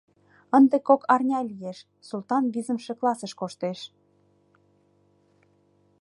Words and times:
Ынде 0.57 0.77
кок 0.87 1.01
арня 1.13 1.41
лиеш, 1.49 1.79
Султан 2.07 2.43
визымше 2.53 2.93
классыш 2.99 3.33
коштеш. 3.39 3.79